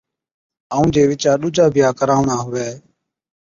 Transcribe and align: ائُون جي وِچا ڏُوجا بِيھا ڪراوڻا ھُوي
ائُون 0.73 0.87
جي 0.93 1.03
وِچا 1.09 1.31
ڏُوجا 1.41 1.65
بِيھا 1.73 1.89
ڪراوڻا 1.99 2.35
ھُوي 2.45 2.67